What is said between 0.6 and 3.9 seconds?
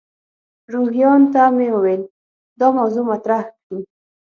روهیال ته مې وویل دا موضوع مطرح کړي.